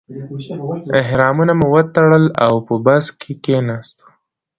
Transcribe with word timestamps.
احرامونه 1.01 1.53
مو 1.59 1.67
وتړل 1.75 2.25
او 2.45 2.53
په 2.67 2.73
بس 2.85 3.05
کې 3.19 3.33
کیناستو. 3.43 4.05